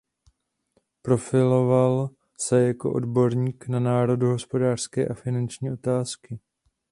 Profiloval 1.01 2.09
se 2.39 2.63
jako 2.67 2.93
odborník 2.93 3.67
na 3.67 3.79
národohospodářské 3.79 5.07
a 5.07 5.13
finanční 5.13 5.71
otázky. 5.71 6.39